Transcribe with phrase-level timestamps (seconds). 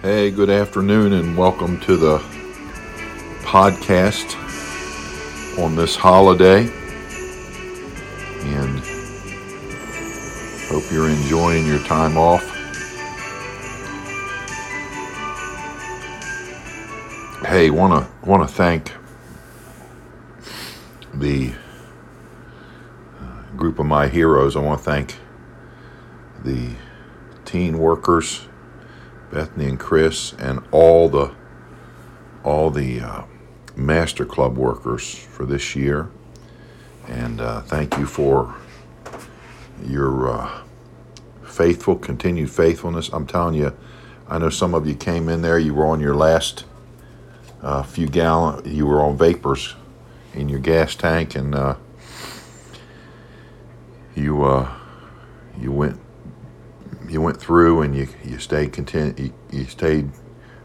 [0.00, 2.18] Hey, good afternoon, and welcome to the
[3.42, 4.36] podcast
[5.58, 6.70] on this holiday.
[8.44, 8.78] And
[10.68, 12.44] hope you're enjoying your time off.
[17.44, 18.94] Hey, want to thank
[21.12, 21.54] the
[23.20, 24.54] uh, group of my heroes.
[24.54, 25.16] I want to thank
[26.44, 26.76] the
[27.44, 28.46] teen workers
[29.30, 31.34] Bethany and Chris, and all the
[32.44, 33.22] all the uh,
[33.76, 36.10] Master Club workers for this year.
[37.06, 38.54] And uh, thank you for
[39.84, 40.62] your uh,
[41.42, 43.10] faithful, continued faithfulness.
[43.12, 43.76] I'm telling you,
[44.28, 45.58] I know some of you came in there.
[45.58, 46.64] You were on your last
[47.62, 48.62] uh, few gallon.
[48.64, 49.74] You were on vapors
[50.34, 51.76] in your gas tank, and uh,
[54.14, 54.72] you uh,
[55.58, 55.98] you went
[57.08, 60.10] you went through and you, you stayed content you, you stayed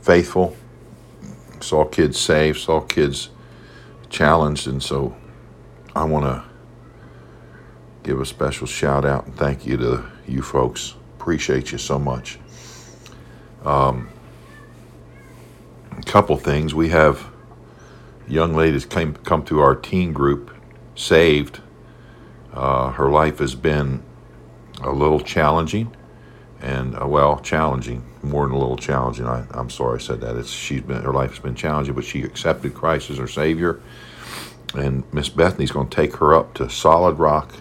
[0.00, 0.56] faithful
[1.60, 3.30] saw kids saved saw kids
[4.10, 5.16] challenged and so
[5.94, 6.44] i want to
[8.04, 10.94] give a special shout out and thank you to you folks.
[11.18, 12.38] Appreciate you so much.
[13.64, 14.08] Um,
[15.90, 16.74] a couple things.
[16.74, 17.26] We have
[18.28, 20.54] young ladies came come to our teen group
[20.94, 21.60] saved.
[22.52, 24.02] Uh, her life has been
[24.82, 25.94] a little challenging
[26.64, 29.26] and uh, well, challenging, more than a little challenging.
[29.26, 30.34] I, am sorry I said that.
[30.36, 33.82] It's she's been her life has been challenging, but she accepted Christ as her Savior,
[34.74, 37.52] and Miss Bethany's going to take her up to Solid Rock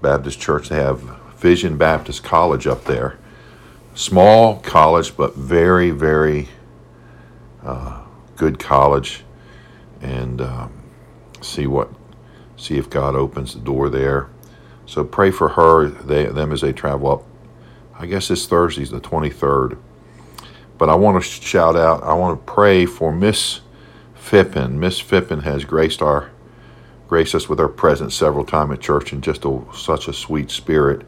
[0.00, 0.68] Baptist Church.
[0.68, 1.00] They have
[1.38, 3.18] Vision Baptist College up there,
[3.94, 6.48] small college, but very very
[7.64, 8.04] uh,
[8.36, 9.24] good college,
[10.00, 10.72] and um,
[11.40, 11.90] see what
[12.56, 14.28] see if God opens the door there.
[14.86, 17.24] So pray for her, they, them as they travel up
[17.98, 19.76] I guess it's Thursday's the 23rd.
[20.78, 23.60] But I want to shout out, I want to pray for Miss
[24.16, 24.74] Fippen.
[24.74, 26.30] Miss Fippen has graced our
[27.08, 30.50] graced us with her presence several times at church and just a, such a sweet
[30.50, 31.06] spirit.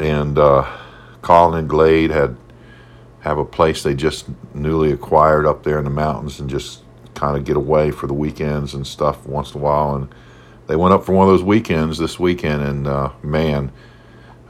[0.00, 0.66] And uh,
[1.20, 2.36] Colin and Glade had
[3.20, 6.82] have a place they just newly acquired up there in the mountains and just
[7.14, 9.96] kind of get away for the weekends and stuff once in a while.
[9.96, 10.14] And
[10.66, 13.72] they went up for one of those weekends this weekend, and uh, man,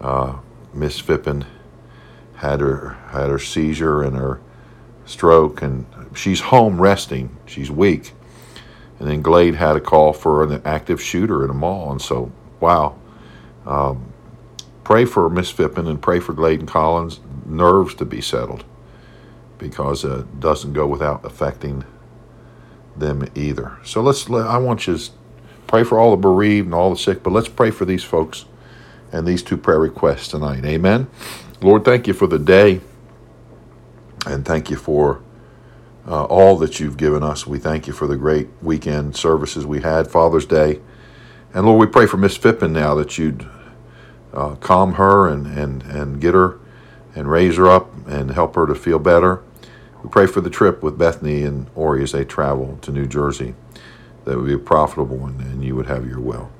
[0.00, 0.36] uh,
[0.76, 1.46] Miss Fippen
[2.36, 4.40] had her had her seizure and her
[5.06, 7.36] stroke, and she's home resting.
[7.46, 8.12] She's weak,
[8.98, 12.30] and then Glade had a call for an active shooter in a mall, and so
[12.60, 12.96] wow.
[13.64, 14.12] Um,
[14.84, 18.64] pray for Miss Fippen and pray for Glade and Colin's nerves to be settled,
[19.58, 21.84] because it doesn't go without affecting
[22.96, 23.78] them either.
[23.82, 24.28] So let's.
[24.30, 25.10] I want you to
[25.66, 28.44] pray for all the bereaved and all the sick, but let's pray for these folks
[29.12, 30.64] and these two prayer requests tonight.
[30.64, 31.08] Amen.
[31.60, 32.80] Lord, thank you for the day
[34.26, 35.22] and thank you for
[36.06, 37.46] uh, all that you've given us.
[37.46, 40.80] We thank you for the great weekend services we had, Father's Day.
[41.54, 43.46] And Lord, we pray for Miss Fippen now that you'd
[44.32, 46.58] uh, calm her and, and, and get her
[47.14, 49.42] and raise her up and help her to feel better.
[50.02, 53.54] We pray for the trip with Bethany and Ori as they travel to New Jersey.
[54.24, 56.50] That would be a profitable one and you would have your will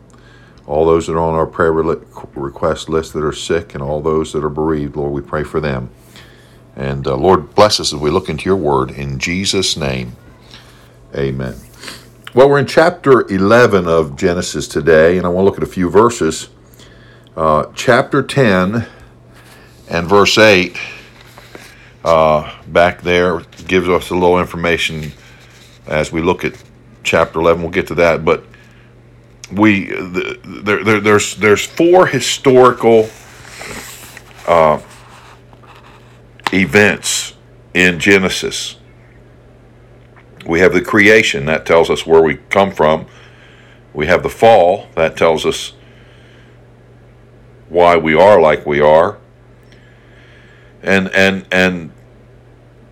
[0.66, 4.32] all those that are on our prayer request list that are sick and all those
[4.32, 5.90] that are bereaved, Lord, we pray for them.
[6.74, 8.90] And uh, Lord, bless us as we look into your word.
[8.90, 10.16] In Jesus' name,
[11.14, 11.54] amen.
[12.34, 15.72] Well, we're in chapter 11 of Genesis today, and I want to look at a
[15.72, 16.50] few verses.
[17.36, 18.86] Uh, chapter 10
[19.88, 20.76] and verse 8,
[22.04, 25.12] uh, back there, gives us a little information
[25.86, 26.62] as we look at
[27.04, 27.62] chapter 11.
[27.62, 28.24] We'll get to that.
[28.24, 28.44] But
[29.52, 33.08] we there, there, there's there's four historical
[34.46, 34.80] uh,
[36.52, 37.34] events
[37.74, 38.76] in Genesis.
[40.46, 43.06] We have the creation that tells us where we come from.
[43.92, 45.72] We have the fall that tells us
[47.68, 49.18] why we are like we are.
[50.82, 51.92] And and and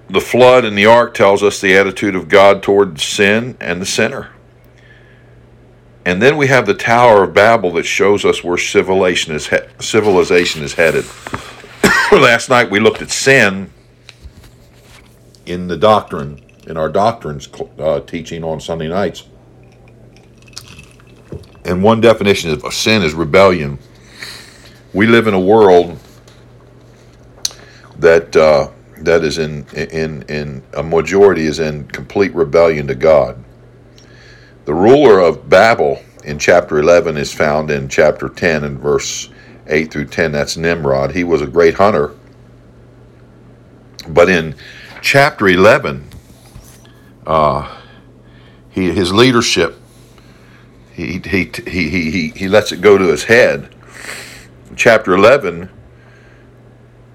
[0.08, 3.86] the flood and the ark tells us the attitude of God toward sin and the
[3.86, 4.33] sinner.
[6.06, 9.56] And then we have the Tower of Babel that shows us where civilization is, he-
[9.80, 11.04] civilization is headed.
[12.12, 13.70] Last night we looked at sin
[15.46, 17.48] in the doctrine, in our doctrines
[17.78, 19.24] uh, teaching on Sunday nights.
[21.64, 23.78] And one definition of sin is rebellion.
[24.92, 25.98] We live in a world
[27.98, 33.43] that uh, that is in in in a majority is in complete rebellion to God.
[34.64, 39.28] The ruler of Babel in chapter 11 is found in chapter 10 and verse
[39.66, 40.32] 8 through 10.
[40.32, 41.12] That's Nimrod.
[41.12, 42.14] He was a great hunter.
[44.08, 44.54] But in
[45.02, 46.08] chapter 11,
[47.26, 47.78] uh,
[48.70, 49.78] he, his leadership,
[50.92, 53.74] he, he, he, he, he lets it go to his head.
[54.76, 55.68] Chapter 11,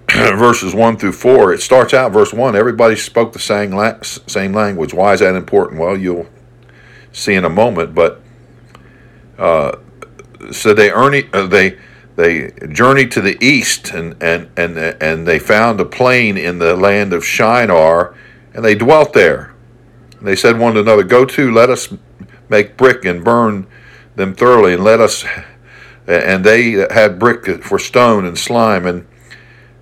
[0.12, 4.54] verses 1 through 4, it starts out, verse 1, everybody spoke the same, la- same
[4.54, 4.94] language.
[4.94, 5.80] Why is that important?
[5.80, 6.28] Well, you'll
[7.20, 8.22] see in a moment, but
[9.38, 9.78] uh,
[10.52, 11.78] so they, earn, uh, they,
[12.16, 16.76] they journeyed to the east and, and, and, and they found a plain in the
[16.76, 18.16] land of Shinar
[18.54, 19.54] and they dwelt there.
[20.18, 21.94] And they said one to another, Go to, let us
[22.50, 23.68] make brick and burn
[24.16, 25.26] them thoroughly, and let us.
[26.08, 29.08] And they had brick for stone and slime, and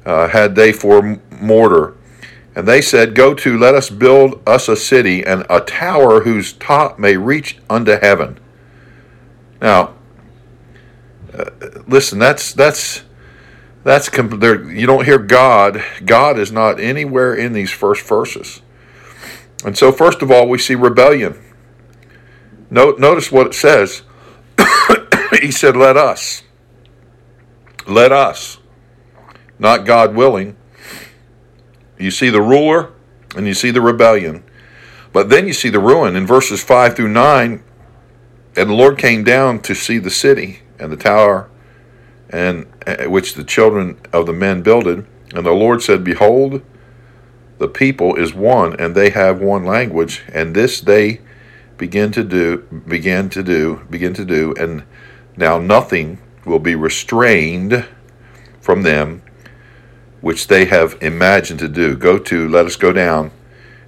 [0.05, 1.95] uh, had they for mortar.
[2.57, 6.53] And they said, Go to, let us build us a city and a tower whose
[6.53, 8.39] top may reach unto heaven.
[9.61, 9.93] Now,
[11.37, 11.51] uh,
[11.87, 13.03] listen, that's that's
[13.83, 14.09] that's.
[14.17, 15.83] You don't hear God.
[16.03, 18.63] God is not anywhere in these first verses.
[19.63, 21.39] And so, first of all, we see rebellion.
[22.71, 24.01] Note, notice what it says.
[25.41, 26.41] he said, "Let us,
[27.85, 28.57] let us."
[29.59, 30.55] not God willing.
[31.97, 32.91] You see the ruler
[33.35, 34.43] and you see the rebellion.
[35.13, 37.63] But then you see the ruin in verses 5 through 9.
[38.55, 41.49] And the Lord came down to see the city and the tower
[42.29, 45.05] and uh, which the children of the men builded.
[45.33, 46.61] And the Lord said, Behold,
[47.57, 51.21] the people is one, and they have one language, and this they
[51.77, 52.57] begin to do,
[52.87, 54.83] begin to do, begin to do, and
[55.35, 57.85] now nothing will be restrained
[58.61, 59.21] from them
[60.21, 61.95] which they have imagined to do.
[61.95, 63.31] Go to, let us go down,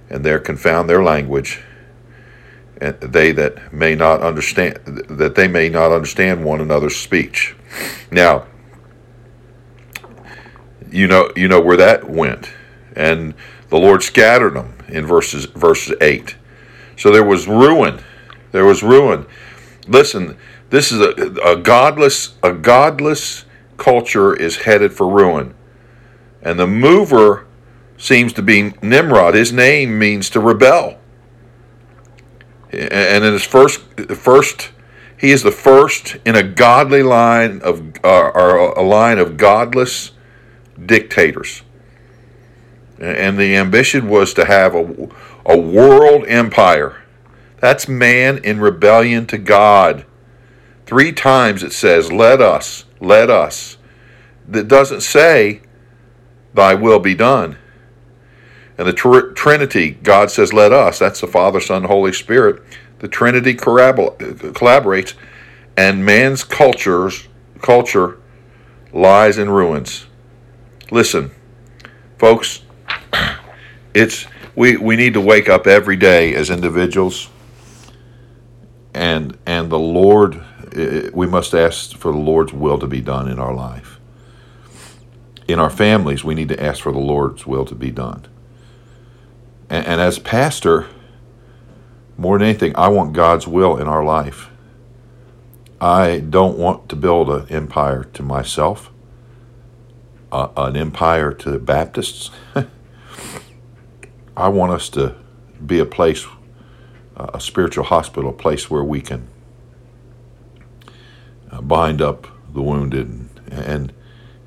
[0.08, 1.62] and there confound their language,
[2.80, 4.76] and they that may not understand
[5.08, 7.54] that they may not understand one another's speech.
[8.10, 8.46] Now,
[10.90, 12.50] you know you know where that went,
[12.96, 13.34] and
[13.68, 16.36] the Lord scattered them in verses verses eight.
[16.96, 18.00] So there was ruin.
[18.52, 19.26] There was ruin.
[19.86, 20.36] Listen,
[20.70, 21.12] this is a,
[21.44, 23.44] a godless a godless
[23.76, 25.54] culture is headed for ruin.
[26.42, 27.46] And the mover
[27.96, 29.34] seems to be Nimrod.
[29.34, 30.98] His name means to rebel.
[32.72, 33.80] And in his first,
[34.14, 34.70] first,
[35.18, 40.12] he is the first in a godly line of, uh, or a line of godless
[40.86, 41.62] dictators.
[42.98, 45.08] And the ambition was to have a,
[45.44, 47.02] a world empire.
[47.58, 50.06] That's man in rebellion to God.
[50.86, 53.76] Three times it says, Let us, let us.
[54.48, 55.60] That doesn't say,
[56.54, 57.56] Thy will be done.
[58.78, 60.98] And the tr- Trinity, God says, let us.
[60.98, 62.62] That's the Father, Son, Holy Spirit.
[62.98, 65.14] The Trinity collaborates,
[65.76, 67.28] and man's cultures,
[67.60, 68.18] culture
[68.92, 70.06] lies in ruins.
[70.90, 71.30] Listen,
[72.18, 72.62] folks,
[73.94, 77.30] it's we, we need to wake up every day as individuals
[78.94, 80.42] and and the Lord
[81.12, 83.99] we must ask for the Lord's will to be done in our life
[85.52, 88.26] in our families, we need to ask for the Lord's will to be done.
[89.68, 90.86] And, and as pastor,
[92.16, 94.50] more than anything, I want God's will in our life.
[95.80, 98.90] I don't want to build an empire to myself,
[100.30, 102.30] uh, an empire to the Baptists.
[104.36, 105.16] I want us to
[105.64, 106.26] be a place,
[107.16, 109.28] uh, a spiritual hospital, a place where we can
[111.50, 113.92] uh, bind up the wounded and, and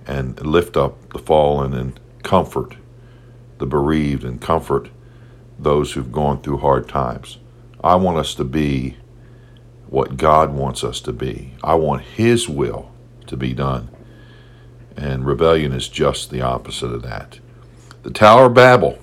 [0.06, 2.76] and lift up the fallen and comfort
[3.58, 4.90] the bereaved and comfort
[5.58, 7.38] those who've gone through hard times.
[7.84, 8.98] I want us to be
[9.88, 11.54] what God wants us to be.
[11.64, 12.92] I want His will
[13.28, 13.90] to be done.
[14.98, 17.40] And rebellion is just the opposite of that.
[18.04, 19.00] The Tower of Babel.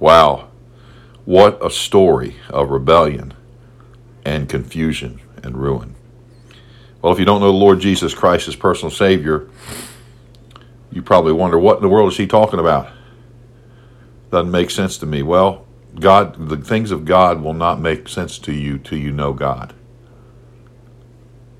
[0.00, 0.48] Wow.
[1.24, 3.34] What a story of rebellion
[4.24, 5.94] and confusion and ruin.
[7.02, 9.48] Well, if you don't know the Lord Jesus Christ as personal Savior,
[10.90, 12.88] you probably wonder what in the world is he talking about?
[14.30, 15.22] Doesn't make sense to me.
[15.22, 15.66] Well,
[15.98, 19.74] God, the things of God will not make sense to you till you know God.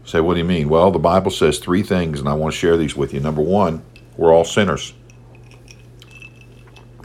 [0.04, 0.68] say, what do you mean?
[0.68, 3.20] Well, the Bible says three things, and I want to share these with you.
[3.20, 3.82] Number one,
[4.16, 4.94] we're all sinners.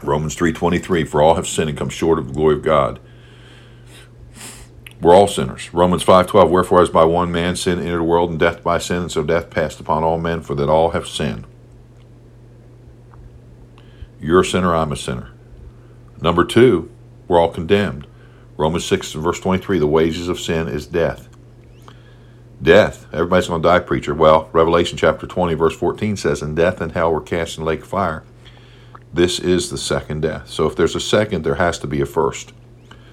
[0.02, 3.00] Romans 3.23, for all have sinned and come short of the glory of God.
[5.00, 5.72] We're all sinners.
[5.72, 9.02] Romans 5.12, wherefore as by one man sin entered the world, and death by sin,
[9.02, 11.46] and so death passed upon all men, for that all have sinned.
[14.24, 15.32] You're a sinner, I'm a sinner.
[16.18, 16.90] Number two,
[17.28, 18.06] we're all condemned.
[18.56, 21.28] Romans 6 verse 23, the wages of sin is death.
[22.62, 23.06] Death.
[23.12, 24.14] Everybody's going to die, preacher.
[24.14, 27.82] Well, Revelation chapter 20, verse 14 says, And death and hell were cast in lake
[27.82, 28.24] of fire.
[29.12, 30.48] This is the second death.
[30.48, 32.54] So if there's a second, there has to be a first.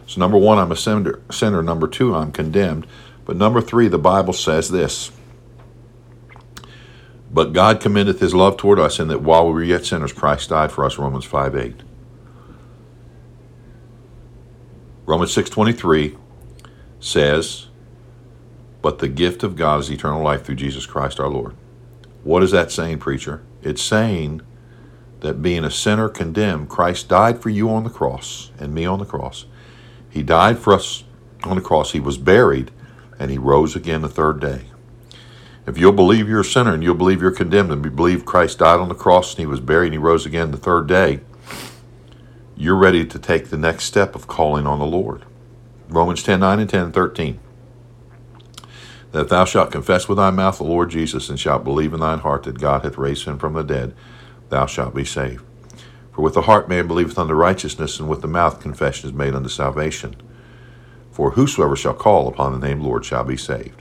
[0.08, 1.62] So number one, I'm a sinner.
[1.62, 2.88] Number two, I'm condemned.
[3.26, 5.12] But number three, the Bible says this.
[7.34, 10.50] But God commendeth his love toward us in that while we were yet sinners, Christ
[10.50, 11.76] died for us, Romans 5 8.
[15.06, 16.18] Romans 6.23
[17.00, 17.68] says,
[18.82, 21.56] But the gift of God is eternal life through Jesus Christ our Lord.
[22.24, 23.42] What is that saying, preacher?
[23.62, 24.42] It's saying
[25.22, 29.00] that being a sinner condemned, Christ died for you on the cross and me on
[29.00, 29.46] the cross.
[30.10, 31.04] He died for us
[31.44, 31.92] on the cross.
[31.92, 32.72] He was buried
[33.18, 34.71] and he rose again the third day.
[35.72, 38.60] If you'll believe you're a sinner and you'll believe you're condemned and you believe Christ
[38.60, 41.22] died on the cross and he was buried and he rose again the third day,
[42.58, 45.24] you're ready to take the next step of calling on the Lord.
[45.88, 47.40] Romans 10 9 and 10 and 13.
[49.14, 52.20] That thou shalt confess with thy mouth the Lord Jesus, and shalt believe in thine
[52.20, 53.96] heart that God hath raised him from the dead,
[54.50, 55.46] thou shalt be saved.
[56.12, 59.36] For with the heart man believeth unto righteousness, and with the mouth confession is made
[59.36, 60.18] unto salvation.
[61.12, 63.81] For whosoever shall call upon the name Lord shall be saved.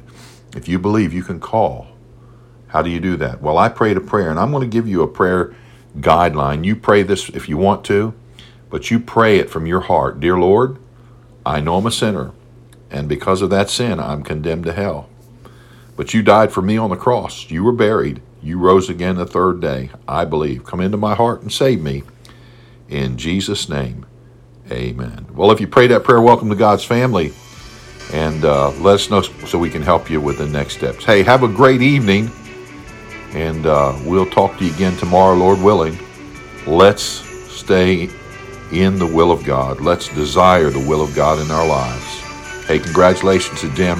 [0.54, 1.88] If you believe, you can call.
[2.68, 3.40] How do you do that?
[3.42, 5.54] Well, I prayed a prayer, and I'm going to give you a prayer
[5.98, 6.64] guideline.
[6.64, 8.14] You pray this if you want to,
[8.68, 10.20] but you pray it from your heart.
[10.20, 10.78] Dear Lord,
[11.44, 12.32] I know I'm a sinner,
[12.90, 15.08] and because of that sin, I'm condemned to hell.
[15.96, 17.50] But you died for me on the cross.
[17.50, 18.22] You were buried.
[18.42, 19.90] You rose again the third day.
[20.08, 20.64] I believe.
[20.64, 22.04] Come into my heart and save me.
[22.88, 24.06] In Jesus' name,
[24.70, 25.26] amen.
[25.34, 27.32] Well, if you pray that prayer, welcome to God's family.
[28.12, 31.04] And uh, let us know so we can help you with the next steps.
[31.04, 32.30] Hey, have a great evening.
[33.32, 35.96] And uh, we'll talk to you again tomorrow, Lord willing.
[36.66, 38.10] Let's stay
[38.72, 39.80] in the will of God.
[39.80, 42.04] Let's desire the will of God in our lives.
[42.66, 43.98] Hey, congratulations to Jim,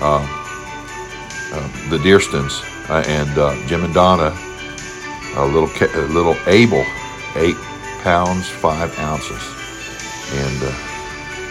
[0.00, 0.24] uh,
[1.52, 4.36] uh, the Deerstons, uh, and uh, Jim and Donna,
[5.36, 6.84] a little a little Abel,
[7.36, 7.56] eight
[8.02, 9.42] pounds five ounces,
[10.32, 10.95] and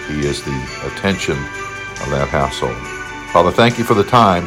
[0.07, 2.77] he is the attention of that household.
[3.31, 4.43] Father, thank you for the time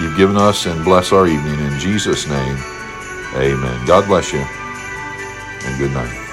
[0.00, 2.56] you've given us, and bless our evening in Jesus' name.
[3.34, 3.86] Amen.
[3.86, 6.29] God bless you, and good night.